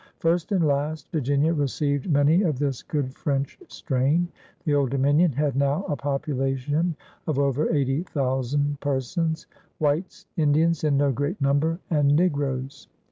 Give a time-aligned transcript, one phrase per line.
[0.17, 4.29] First and last, Virginia received many of this good French strain.
[4.65, 6.95] The Old Dominion had now a population
[7.27, 9.45] of over eighty thousand persons—
[9.77, 12.87] whites, Indians in no great number, and negroes.